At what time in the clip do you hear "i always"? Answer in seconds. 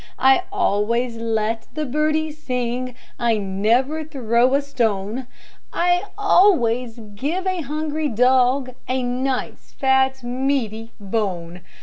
0.17-1.17, 5.71-6.97